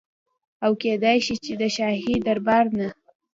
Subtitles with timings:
[0.65, 2.87] او کيدی شي چي د شاهي دربار نه